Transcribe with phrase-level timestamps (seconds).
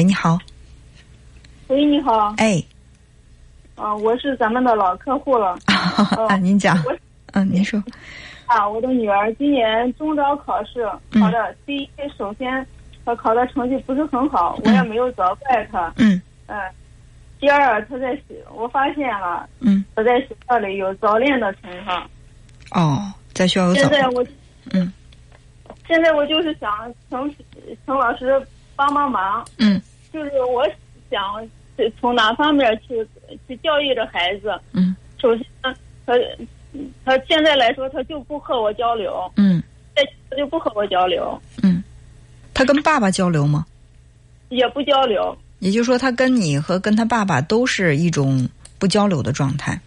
[0.00, 0.38] 喂，你好。
[1.68, 2.34] 喂，你好。
[2.38, 2.64] 哎。
[3.74, 5.58] 啊，我是咱们的老客户了。
[6.26, 6.74] 啊，您讲。
[7.32, 7.78] 嗯，您说。
[8.46, 12.66] 啊，我的女儿今年中招考试考的第一，首先
[13.04, 15.92] 她考的成绩不是很好，我也没有责怪她。
[15.98, 16.18] 嗯。
[16.46, 16.58] 嗯。
[17.38, 19.46] 第二，她在学，我发现了。
[19.58, 19.84] 嗯。
[19.94, 22.10] 她在学校里有早恋的情况。
[22.70, 23.80] 哦，在学校有早。
[23.82, 24.24] 现在我。
[24.72, 24.90] 嗯。
[25.86, 26.70] 现在我就是想
[27.10, 27.36] 请
[27.84, 28.42] 请老师
[28.74, 29.46] 帮帮忙。
[29.58, 29.69] 嗯。
[30.12, 30.66] 就是我
[31.10, 31.48] 想
[32.00, 33.06] 从哪方面去
[33.46, 34.52] 去教育这孩子。
[34.72, 34.94] 嗯。
[35.18, 35.44] 首先，
[36.06, 36.14] 他
[37.04, 39.30] 他现在来说，他就不和我交流。
[39.36, 39.62] 嗯。
[40.30, 41.40] 他就不和我交流。
[41.62, 41.82] 嗯。
[42.54, 43.66] 他跟爸爸交流吗？
[44.48, 45.36] 也不交流。
[45.58, 48.48] 也就是说，他跟你和跟他爸爸都是一种
[48.78, 49.80] 不交流的状态。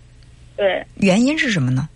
[0.56, 0.86] 对。
[0.96, 1.90] 原因是什么呢？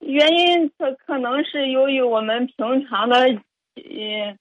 [0.00, 2.56] 原因可可能是由于我们平
[2.88, 4.36] 常的，呃，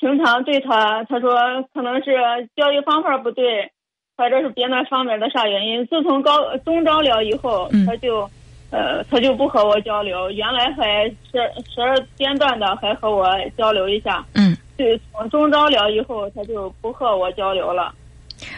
[0.00, 1.30] 平常对他，他说
[1.74, 2.10] 可能是
[2.56, 3.70] 教育方法不对，
[4.16, 5.86] 或者是别的方面的啥原因。
[5.86, 8.28] 自从高中招了以后，他就，
[8.70, 10.30] 呃，他就不和我交流。
[10.30, 11.38] 原来还时
[11.72, 14.24] 时而间断的还和我交流一下。
[14.34, 14.56] 嗯。
[14.76, 17.94] 对，从中招了以后，他就不和我交流了。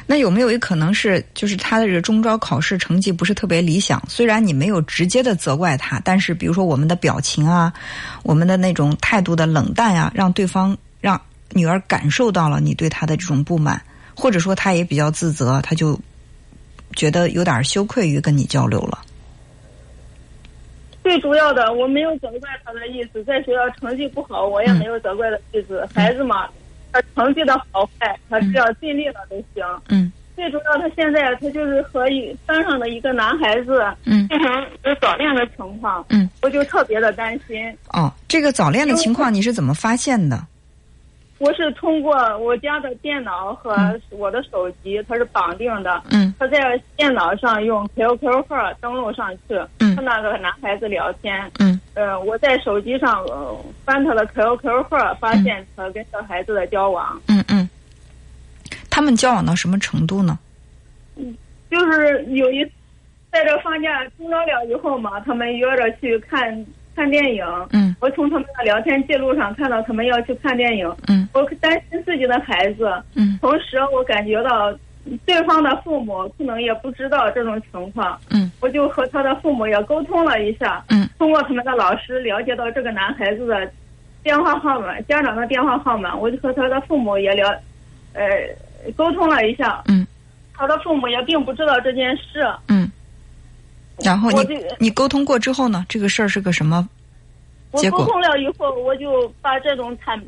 [0.06, 4.00] 那有没有一可能是，就是他的这个中招考试成绩不是特别理想？
[4.08, 7.72] 虽然你没有直接的责怪他，但是比如说我们的表情啊，
[8.22, 11.20] 我们的那种态度的冷淡呀，让对方让
[11.54, 13.82] 女儿感受到了你对她的这种不满，
[14.14, 15.98] 或者说她也比较自责，她就
[16.94, 18.98] 觉得有点羞愧于跟你交流了。
[21.02, 25.86] 最主要的，我没有责怪他的意思，在学校成绩不好，我也没有责怪的意思。
[25.94, 26.48] 孩子嘛。
[26.94, 29.64] 他成绩的好坏，他只要尽力了都行。
[29.88, 30.12] 嗯。
[30.36, 34.50] 最主要，他现在他就是和一班上的一个男孩子，嗯，变成
[34.84, 36.04] 有早恋的情况。
[36.10, 36.28] 嗯。
[36.42, 37.56] 我就特别的担心。
[37.94, 40.46] 哦，这个早恋的情况你是怎么发现的？
[41.42, 43.76] 我是通过我家的电脑和
[44.10, 46.00] 我的手机，它是绑定的。
[46.12, 46.32] 嗯。
[46.38, 51.50] 他在电脑上用 QQ 号登录上去，嗯，和那个男孩子聊天。
[51.58, 51.80] 嗯。
[51.94, 53.24] 呃，我在手机上
[53.84, 57.20] 翻他的 QQ 号，发现他跟小孩子的交往。
[57.26, 57.68] 嗯嗯。
[58.88, 60.38] 他们交往到什么程度呢？
[61.16, 61.36] 嗯，
[61.68, 62.64] 就是有一
[63.32, 66.64] 在这放假中招了以后嘛，他们约着去看
[66.94, 67.44] 看电影。
[67.70, 67.94] 嗯。
[68.00, 70.96] 我从他们的聊天记录上看到他们要去看电影。
[71.08, 71.28] 嗯。
[71.32, 72.90] 我担心自己的孩子。
[73.14, 73.38] 嗯。
[73.40, 74.72] 同时，我感觉到
[75.26, 78.18] 对方的父母可能也不知道这种情况。
[78.30, 78.50] 嗯。
[78.60, 80.84] 我就和他的父母也沟通了一下。
[80.88, 81.08] 嗯。
[81.18, 83.70] 通过他们的老师了解到这个男孩子的
[84.22, 87.48] 电话号码、家长的电话号码，我就和他的父母也聊，
[88.12, 88.24] 呃，
[88.96, 89.82] 沟通了一下。
[89.88, 90.06] 嗯。
[90.54, 92.46] 他的父母也并不知道这件事。
[92.68, 92.91] 嗯。
[93.98, 94.46] 然后你
[94.78, 95.84] 你沟通过之后呢？
[95.88, 96.88] 这个事儿是个什么
[97.74, 98.00] 结果？
[98.00, 100.20] 我沟通了以后，我就把这种坦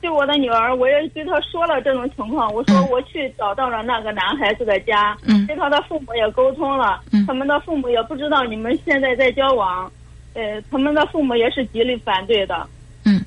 [0.00, 2.52] 对我的女儿，我也对她说了这种情况。
[2.52, 9.90] 我说我去找到了那个男孩子的家，嗯，跟他的父母也沟通了，嗯，他们的父母也不知道你们现在在交往，
[10.34, 12.66] 呃，他们的父母也是极力反对的。
[13.04, 13.24] 嗯，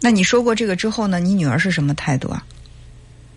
[0.00, 1.20] 那你说过这个之后呢？
[1.20, 2.44] 你女儿是什么态度啊？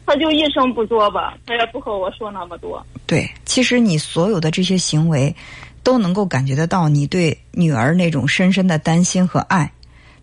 [0.05, 2.85] 他就一声不作吧，他也不和我说那么多。
[3.05, 5.35] 对，其实你所有的这些行为，
[5.83, 9.71] 都能够感觉得到你对女儿那种深深的担心和爱，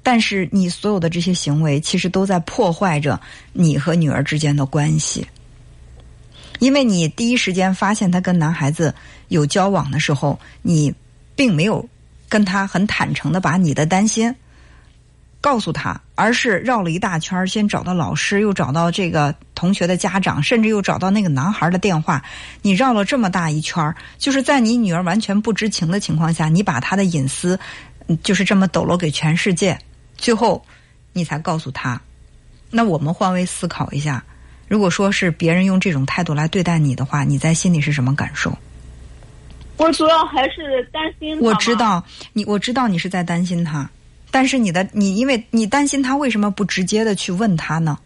[0.02, 3.20] 但是你所有的这些行为，其实都在破坏着
[3.52, 5.26] 你和女儿之间的关系。
[6.58, 8.94] 因为你第一时间发现他跟男孩子
[9.28, 10.94] 有交往的时候，你
[11.34, 11.84] 并没有
[12.28, 14.32] 跟他很坦诚的把你的担心
[15.40, 22.22] 告诉他，而是绕了一大圈，先找到老师，又找到这个同学的家长，甚至又找到那个男孩的电话。
[22.62, 27.58] 你绕了这么大一圈，就是在你女儿完全不知情的情况下，你把她的隐私
[28.22, 29.76] 就是这么抖落给全世界，
[30.16, 30.64] 最后
[31.12, 32.00] 你才告诉她。
[32.70, 34.22] 那我们换位思考一下。
[34.68, 38.56] 如果说是别人用这种态度来对待你的话，你在心里是什么感受？
[39.76, 41.40] 我主要还是担心。
[41.40, 43.90] 我知道你，我知道你是在担心他，
[44.32, 47.96] 但是你的你，因为你担心他，为什么不直接的去问他呢？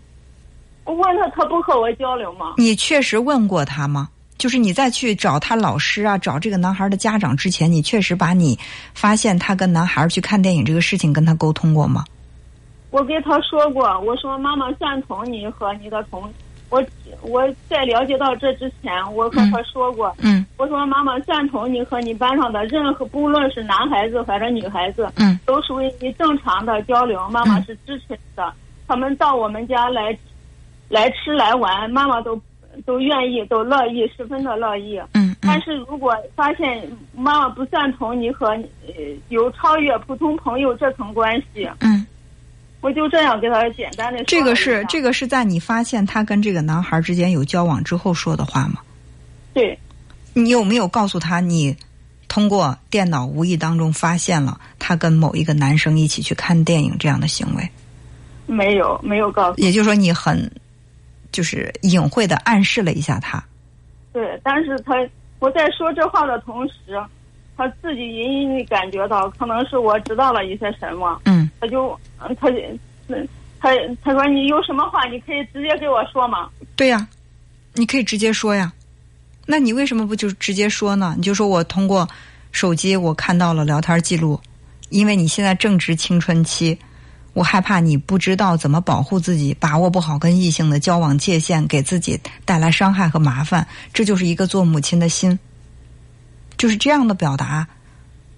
[0.84, 2.54] 我问他，他不和我交流吗？
[2.58, 4.08] 你确实问过他吗？
[4.36, 8.58] 就是你在去找他老师啊，找这个男孩的家长之前，你确实把你
[8.92, 12.04] 发现他跟男孩去看电影这个事情跟他沟通过吗？
[12.90, 16.30] 我给他说过，我说妈妈赞同你和你的同。
[16.68, 16.84] 我
[17.22, 28.52] 我在了解到这之前，我和他说过，嗯，我说妈妈赞同你和你班上的任何，不论是男孩子还是女孩子，嗯，都属于你正常的交流，妈妈是支持的。
[28.88, 30.16] 他们到我们家来，
[30.88, 32.40] 来吃来玩，妈妈都
[32.84, 35.00] 都愿意，都乐意，十分的乐意。
[35.14, 38.94] 嗯，但是如果发现妈妈不赞同你和呃
[39.28, 41.95] 有超越普通朋友这层关系，嗯，
[42.80, 44.22] 我就这样给他简单的。
[44.24, 48.80] 这个是这个是在你发现他跟这个男孩之间有交往之后说的话吗？
[49.52, 49.78] 对。
[50.34, 51.74] 你有没有告诉他你
[52.28, 57.66] 通过电脑无意当中发现了他跟某一个男生一起去看电影这样的行为？
[58.46, 59.58] 没有，没有告诉。
[59.60, 60.48] 也就是说，你很
[61.32, 63.42] 就是隐晦的暗示了一下他。
[64.12, 64.94] 对，但是他
[65.38, 66.74] 我在说这话的同时，
[67.56, 71.20] 他自己隐隐的感觉到，可能是我知道了一些什么。
[71.24, 71.45] 嗯。
[71.60, 72.28] 他就，他，
[73.60, 73.70] 他
[74.02, 76.48] 他说你有什么话你可以直接给我说吗。
[76.74, 77.06] 对呀，
[77.74, 78.72] 你可以直接说呀。
[79.46, 81.14] 那你为什么不就直接说呢？
[81.16, 82.08] 你就说我通过
[82.52, 84.40] 手机我看到了聊天记录，
[84.88, 86.76] 因为你现在正值青春期，
[87.32, 93.66] 我害怕你不知道怎么保护自己，把握不好跟异性的交往界限，给自己带来伤害和麻烦。
[93.92, 95.38] 这就是一个做母亲的心，
[96.56, 97.68] 就是这样的表达，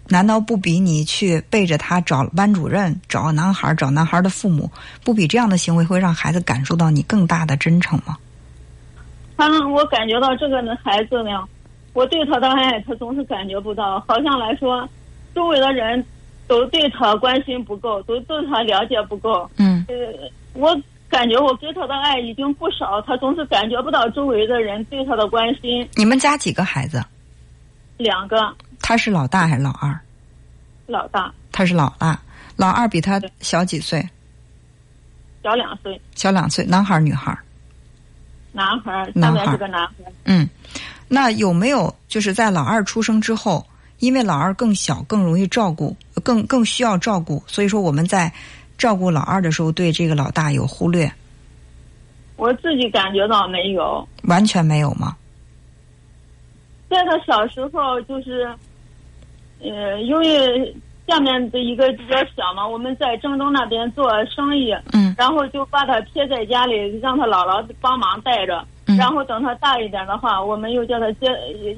[0.09, 4.71] 难道不比你去背着他找班主任、找男孩、找男孩的父母，
[5.05, 8.17] 不比这样的行为会让孩子感受到你更大的真诚吗？
[9.37, 11.45] 反正我感觉到这个孩子呢，
[11.93, 14.03] 我对他的爱，他总是感觉不到。
[14.09, 14.89] 好像来说，
[15.35, 16.05] 周围的人
[16.47, 19.49] 都对他关心不够，都对他了解不够。
[19.59, 19.85] 嗯。
[19.89, 19.95] 呃，
[20.55, 20.75] 我
[21.09, 25.89] 感觉我给他的爱已经不少，他总是感觉不到周围的人对他的关心。
[25.95, 27.05] 你们家几个孩子？
[27.99, 28.55] 两个。
[28.81, 29.99] 他是老大还是老二？
[30.87, 31.33] 老大。
[31.53, 32.21] 他是老大，
[32.57, 34.07] 老二比他小几岁？
[35.43, 36.01] 小两岁。
[36.15, 37.37] 小两岁，男孩女孩？
[38.53, 39.95] 男孩，男孩是个男孩。
[40.25, 40.49] 嗯，
[41.07, 43.65] 那有没有就是在老二出生之后，
[43.99, 48.33] 因为老二更小，更容易照顾，更更需要照顾，所以说我们在
[48.77, 51.13] 照顾老二的时候，对这个老大有忽略？
[52.37, 55.17] 我自己感觉到没有，完全没有吗？
[56.89, 58.49] 在他小时候，就是，
[59.63, 60.75] 呃，因为。
[61.09, 71.27] 下面的一个比较小嘛，我们在郑州那边做生意，嗯，然后就把他撇在家里，让他姥姥帮忙带着，嗯，然后等他大一点的话，我们又叫他接，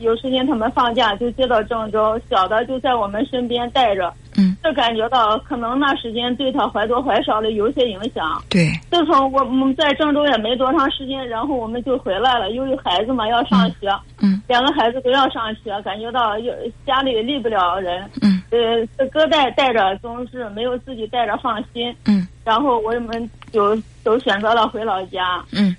[0.00, 13.88] 有时间他们放假就接到郑州，小的就在我们身边带着，嗯，就感觉到可能那时间对他怀多怀少的有些影响，对，自从我们在郑州也没多长时间，然后我们就回来了，由于孩子嘛要上学，
[14.20, 16.52] 嗯，两个孩子都要上学，感觉到有
[16.86, 18.40] 家里离不了人，嗯。
[18.50, 21.94] 呃，哥带带着总是没有自己带着放心。
[22.04, 22.26] 嗯。
[22.44, 25.40] 然后我们就都选择了回老家。
[25.52, 25.76] 嗯。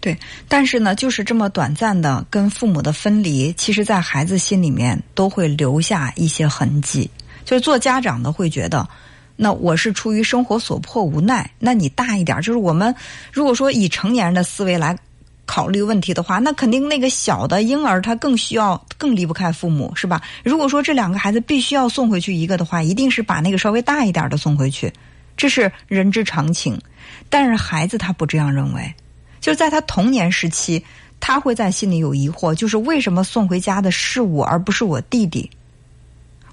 [0.00, 0.16] 对，
[0.48, 7.10] 但是呢，就是这么短暂的跟父母的分离，其实，在孩子心里面都会留下一些痕迹。
[7.44, 8.88] 就是做家长的会觉得，
[9.36, 11.50] 那我是出于生活所迫无奈。
[11.58, 12.94] 那你大一点，就是我们
[13.32, 14.96] 如果说以成年人的思维来。
[15.44, 20.22] 考虑问题的话，那肯定那个小的婴儿他更需要更离不开父母，是吧？
[20.44, 24.90] 如果说这两个孩子必须要送回去一个的话，一定是把那个稍微大一点的送回去，
[25.36, 26.80] 这是人之常情。
[27.28, 28.94] 但是孩子他不这样认为，
[29.40, 30.82] 就在他童年时期，
[31.18, 35.50] 他会在心里有疑惑，就是为什么送回家的是我而不是我弟弟？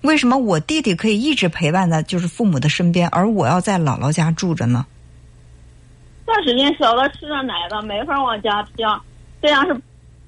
[0.01, 4.85] 为什么我弟弟可以一直陪伴在就是父母的身边，而我要在姥姥家住着呢？
[6.25, 9.03] 段时间小的吃着奶的没法往家飘，
[9.41, 9.73] 这样是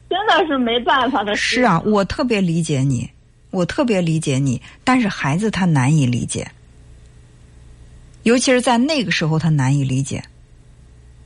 [0.10, 1.58] 真的是没办法的事。
[1.58, 3.10] 是啊，我特别理解你，
[3.52, 6.52] 我特别理解你，但是孩子他难以理解，
[8.24, 10.24] 尤其是在那个时候他难以理解。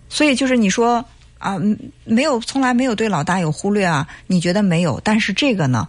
[0.09, 1.03] 所以就是你说
[1.39, 1.57] 啊，
[2.03, 4.99] 没有从来没有对老大有忽略啊，你觉得没有？
[5.03, 5.87] 但是这个呢，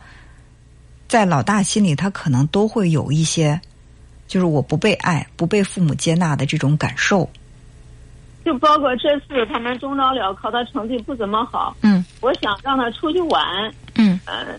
[1.09, 3.61] 在老大心里他可能都会有一些，
[4.27, 7.29] 就是我不被爱、不被父母接纳的这种感受。
[8.45, 11.77] 就包括这次他们中招了，考的成绩不怎么好。
[11.83, 13.43] 嗯，我想让他出去玩。
[13.97, 14.57] 嗯，呃，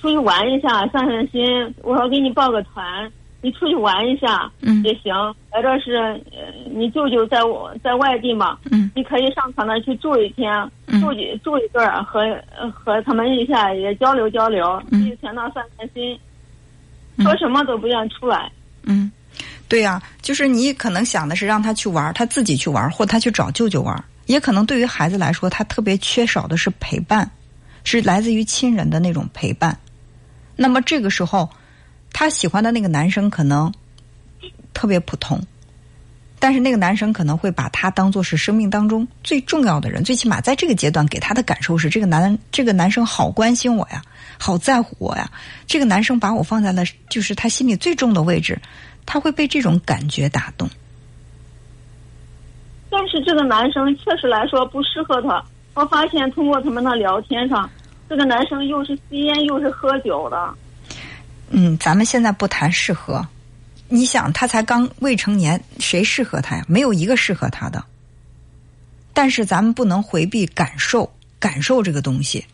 [0.00, 1.74] 出去玩一下，散散心。
[1.82, 3.08] 我说给你报个团，
[3.42, 5.12] 你出去玩一下，嗯，也行。
[5.50, 5.96] 或者是
[6.32, 10.50] 呃，你舅舅在我在外地嘛，嗯，你可以上他那去住一天，
[11.00, 12.20] 住几住一阵儿，和
[12.72, 16.18] 和他们一下也交流交流，去前那散散心。
[17.18, 18.50] 说什么都不愿出来。
[18.84, 19.12] 嗯。
[19.68, 24.04] 对呀，就是你可能想的是让他去玩，他自己去玩，或他去找舅舅玩。
[24.26, 27.28] 也可能对于孩子来说，他特别缺少的是陪伴，
[27.82, 29.76] 是来自于亲人的那种陪伴。
[30.56, 31.48] 那么这个时候，
[32.12, 33.72] 他喜欢的那个男生可能
[34.72, 35.40] 特别普通，
[36.38, 40.04] 但是那个男生可能会把他当做是生命当中最重要的人。
[40.04, 44.02] 最起码在这个阶段，给他的感受是：这个男这个男生好关心我呀，
[44.38, 45.30] 好在乎我呀。
[45.66, 48.60] 这个男生把我放在了就是他心里最重的位置。
[49.04, 50.70] 他会被这种感觉打动，
[52.88, 55.42] 但是这个男生确实来说不适合他。
[55.74, 57.68] 我发现通过他们的聊天上，
[58.08, 60.54] 这个男生又是吸烟又是喝酒的。
[61.54, 63.26] 嗯，咱们现在不谈适合，
[63.88, 66.64] 你想，他才刚未成年，谁适合他呀？
[66.66, 67.84] 没有一个适合他的。
[69.12, 72.46] 但是咱们不能回避感受，感受这个东西。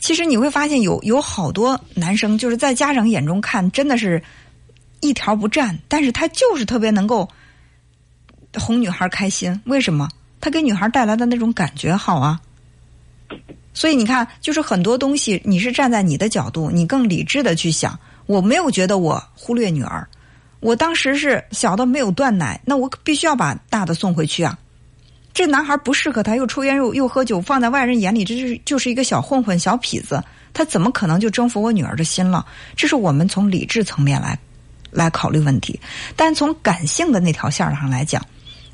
[0.00, 4.20] 其实你会发现，有有好多男生，就是在家长眼中看，真的是
[4.98, 7.28] 一条不占，但是他就是特别能够
[8.54, 9.60] 哄女孩开心。
[9.66, 10.08] 为什么？
[10.40, 12.40] 他给女孩带来的那种感觉好啊。
[13.72, 17.96] 所以你看，就是很多东西，你是站在你的角度，你更理智的去想。
[18.26, 20.06] 我没有觉得我忽略女儿。
[20.60, 24.58] 我当时是小的没有断奶，那我必须要把大的送回去啊。
[25.32, 30.22] 这男孩不适合他，又抽烟又又喝酒，放在外人眼里，这是就是一个小混混、小痞子，
[30.54, 32.44] 他怎么可能就征服我女儿的心了？
[32.74, 34.38] 这是我们从理智层面来
[34.90, 35.78] 来考虑问题，
[36.16, 38.24] 但从感性的那条线上来讲，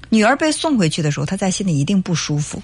[0.09, 2.63] 女儿被送回去的时候，她在心里一定不舒服。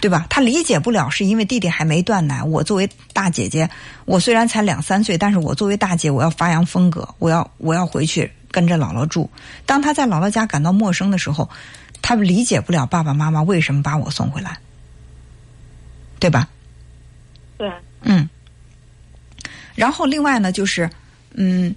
[0.00, 0.26] 对吧？
[0.30, 2.42] 他理解不了，是因为弟弟还没断奶。
[2.42, 3.68] 我作为大姐姐，
[4.06, 9.28] 我虽然才两三岁，但是我作为大姐，我要发扬风格，我要我要回去跟着姥姥住。
[9.66, 11.50] 当他在姥姥家感到陌生的时候，
[12.00, 14.58] 他理解不了爸爸妈妈为什么把我送回来，
[16.18, 16.48] 对吧？
[17.58, 17.70] 对。
[18.02, 18.28] 嗯。
[19.74, 20.88] 然后另外呢，就是
[21.34, 21.74] 嗯，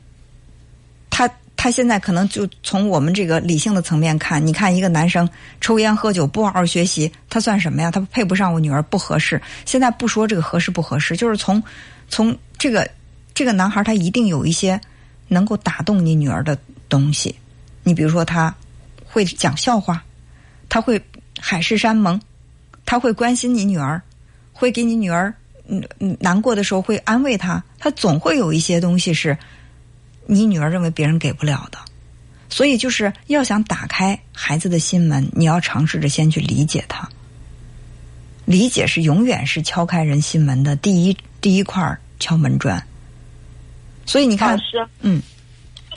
[1.63, 1.71] 他。
[1.71, 5.27] 现在可能就从我们这个理性的层面看，你看一个男生
[5.59, 7.89] 抽烟喝酒不好好学习，他算什么呀？
[7.89, 9.41] 他配不上我女儿，不合适。
[9.65, 11.63] 现在不说这个合适不合适，就是从
[12.09, 12.87] 从这个
[13.33, 14.79] 这个男孩，他一定有一些
[15.29, 16.55] 能够打动你女儿的
[16.89, 17.33] 东西。
[17.81, 18.53] 你比如说，他
[19.03, 20.03] 会讲笑话，
[20.69, 21.01] 他会
[21.39, 22.21] 海誓山盟，
[22.85, 23.99] 他会关心你女儿，
[24.53, 25.33] 会给你女儿
[25.67, 29.35] 嗯嗯难过的时候会安慰她，他总会有一些东西是。
[30.25, 31.77] 你女儿认为别人给不了的，
[32.49, 37.07] 所以就是要想打开孩子的心门，你要尝试着先去理解他。
[38.45, 42.81] 理解是永远是敲开人心门的第一第一块敲门砖。
[44.05, 45.21] 所以你看，是嗯，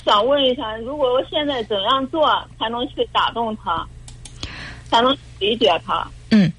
[0.05, 2.29] 想问一下，如果我现在怎样做
[2.59, 3.87] 才能去打动他，
[4.91, 6.07] 才能理解他？
[6.31, 6.53] 嗯。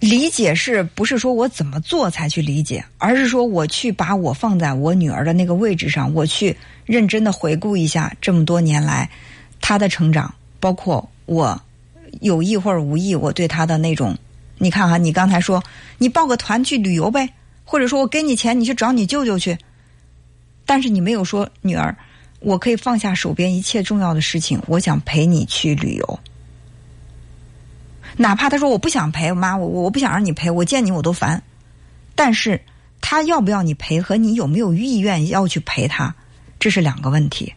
[0.00, 6.56] 理解是不是说我怎么做才去理解，而是说我去把我放在我女儿的那个位置上，我去
[6.88, 9.10] 认真的回顾一下这么多年来
[9.60, 11.60] 她的成长，包括我
[12.22, 14.16] 有意或者无意我对她的那种。
[14.56, 15.62] 你看哈，你刚才说
[15.98, 17.28] 你报个团去旅游呗，
[17.62, 19.58] 或者说我给你钱，你去找你舅舅去，
[20.64, 21.94] 但是你没有说女儿，
[22.40, 26.20] 我可以放下手边一切重要的事情，我想陪你去旅游。
[28.16, 31.42] 哪怕他说我不想陪我妈，我我不想让你陪我见你我都烦，
[32.14, 32.60] 但是
[33.00, 36.12] 他要不要你陪和你有没有意愿要去陪他，
[36.58, 37.52] 这是两个问题。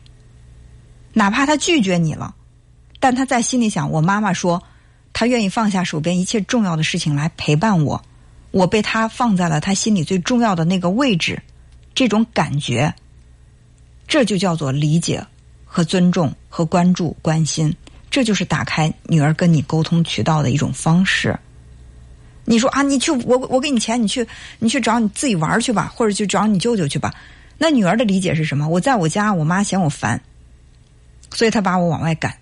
[1.13, 2.34] 哪怕他拒绝你了，
[3.00, 4.63] 但他在心里想，我妈妈说
[5.12, 8.01] 他愿意放下手边一切重要的事情来陪伴我，
[8.51, 11.41] 我被他放在了他心里最重要的那个位置，
[11.93, 12.93] 这种感觉，
[14.08, 15.25] 这就叫做理解
[15.65, 17.75] 和尊重和关注关心。
[18.10, 21.38] 这就是打开女儿跟你沟通渠道的一种方式。
[22.43, 24.25] 你说啊，你去我我给你钱，你去
[24.60, 27.13] 你去找你自己玩去吧，或者去找你舅舅去吧。
[27.63, 28.67] 那女儿的理解是什么？
[28.67, 30.19] 我在我家，我妈嫌我烦，
[31.29, 32.35] 所以她把我往外赶，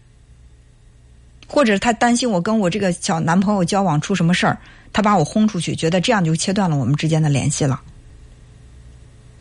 [1.46, 4.58] 或者她担心我跟我这个小男朋友交往出什么事儿，
[4.94, 7.82] 她把我轰出去，觉得这样就切断了我们之间的联系了。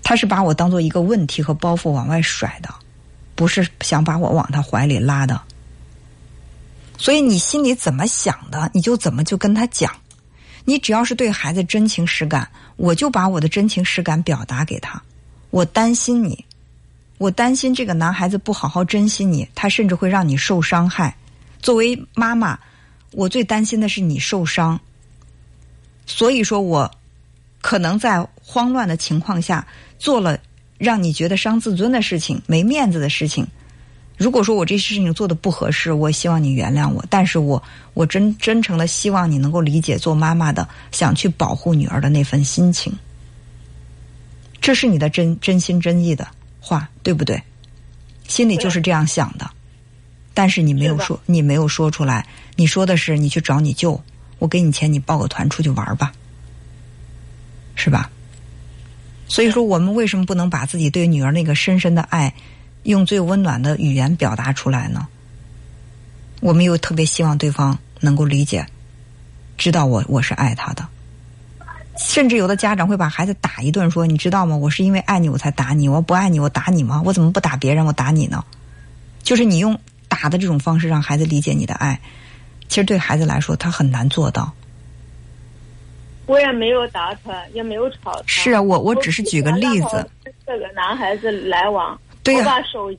[0.03, 2.75] 她是把我当做一个问题和包袱往外甩的，
[3.37, 5.41] 不是想把我往她怀里拉的。
[6.99, 9.95] 所以你心里怎么想的，你就怎么就跟他讲。
[10.65, 15.01] 你只要是对孩子真情实感，我就把我的真情实感表达给他。
[15.51, 16.45] 我担心你，
[17.17, 21.17] 我担心这个男孩子不好好珍惜你，他甚至会让你受伤害。
[21.61, 22.59] 作为妈妈，
[23.13, 24.79] 我最担心的是你受伤。
[26.07, 26.91] 所以说我
[27.61, 29.67] 可能在慌乱的情况下
[29.99, 30.39] 做了
[30.79, 33.47] 让你觉得伤自尊的事情、没面子的事情。
[34.17, 37.05] 如果说我这事情做的不合适，我希望你原谅我。
[37.09, 37.63] 但是我
[37.95, 42.93] 我真真诚的希望你能够理解做妈妈的想去保护女儿的那份心情。
[44.61, 46.29] 这是你的真真心真意的
[46.61, 47.43] 话，对不对？
[48.27, 49.51] 心里就是这样想的，
[50.35, 52.27] 但是你没有说，你没有说出来。
[52.57, 54.03] 你说的是你去找你舅，
[54.39, 56.13] 我给你钱，你报个团出去玩吧，
[57.75, 58.11] 是吧？
[59.29, 62.35] 所以说，我们为什么不能把自己对女儿那个深深的爱？
[62.85, 65.07] 用最温暖的语言表达出来呢？
[66.41, 68.67] 我们又特别希望对方能够理解，
[69.57, 70.87] 知道我我是爱他的。
[71.99, 74.57] 甚至有的家长会把孩子打一顿，说：“你知道吗？
[74.57, 77.03] 我是因为爱你我才打你，我不爱你我打你吗？
[77.05, 78.45] 我怎么不打别人，我打你呢？”
[79.23, 79.79] 就是你用
[80.09, 82.01] 打的这种方式让孩子理解你的爱，
[82.69, 84.51] 其实对孩子来说他很难做到。
[86.27, 88.23] 我也没有打他，也没有吵他。
[88.27, 90.09] 是啊，我我只是举个例子。
[90.47, 91.99] 这个男孩子来往。
[92.23, 92.99] 对呀，我把手机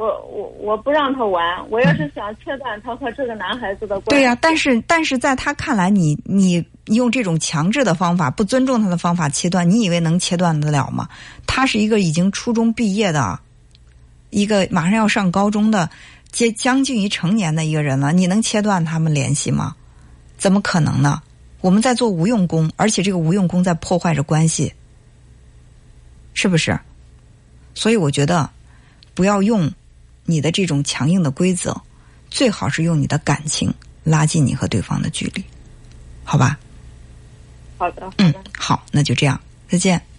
[0.00, 11.06] 我我我不让他玩，我要是想切断他和这个男孩子的关系，对呀、但是但是在他看来你，你用这种强制的方法、不尊重他的方法切断，你以为能切断得了吗？
[11.46, 13.38] 他是一个已经初中毕业的，
[14.30, 15.90] 一个马上要上高中的，
[16.32, 19.76] 接将近于成年的一个人了，你能切断他们联系吗？
[20.38, 21.20] 怎么可能呢？
[21.60, 24.72] 我们在做无用功，而且这个无用功在破坏着关系，
[26.32, 26.80] 是不是？
[27.74, 28.48] 所以我觉得，
[29.12, 29.70] 不要用
[30.30, 31.74] 你的这种强硬的规则，
[32.30, 33.72] 最好是用你的感情
[34.04, 35.44] 拉近你和对方的距离，
[36.24, 36.58] 好吧？
[37.76, 39.98] 好的，好嗯，，好，那就这样，再见。
[39.98, 40.09] 嗯。